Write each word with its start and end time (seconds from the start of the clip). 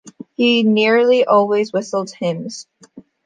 He 0.35 0.63
nearly 0.63 1.25
always 1.25 1.71
whistled 1.71 2.09
hymns. 2.09 2.65